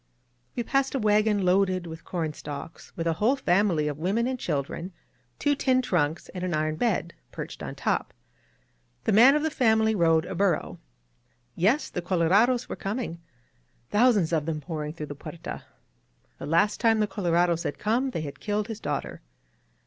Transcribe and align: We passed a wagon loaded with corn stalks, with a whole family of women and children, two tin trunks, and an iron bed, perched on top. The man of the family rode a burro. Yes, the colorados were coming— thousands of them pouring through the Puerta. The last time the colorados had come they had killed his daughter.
We 0.55 0.63
passed 0.63 0.95
a 0.95 0.99
wagon 0.99 1.45
loaded 1.45 1.85
with 1.85 2.05
corn 2.05 2.33
stalks, 2.33 2.91
with 2.97 3.05
a 3.05 3.13
whole 3.13 3.35
family 3.35 3.87
of 3.87 3.99
women 3.99 4.25
and 4.25 4.39
children, 4.39 4.93
two 5.37 5.53
tin 5.53 5.83
trunks, 5.83 6.27
and 6.29 6.43
an 6.43 6.55
iron 6.55 6.75
bed, 6.77 7.13
perched 7.31 7.61
on 7.61 7.75
top. 7.75 8.11
The 9.03 9.11
man 9.11 9.35
of 9.35 9.43
the 9.43 9.51
family 9.51 9.93
rode 9.93 10.25
a 10.25 10.33
burro. 10.33 10.79
Yes, 11.55 11.87
the 11.91 12.01
colorados 12.01 12.67
were 12.67 12.75
coming— 12.75 13.21
thousands 13.91 14.33
of 14.33 14.47
them 14.47 14.59
pouring 14.59 14.93
through 14.93 15.05
the 15.05 15.13
Puerta. 15.13 15.65
The 16.39 16.47
last 16.47 16.79
time 16.79 16.99
the 16.99 17.05
colorados 17.05 17.61
had 17.61 17.77
come 17.77 18.09
they 18.09 18.21
had 18.21 18.39
killed 18.39 18.69
his 18.69 18.79
daughter. 18.79 19.21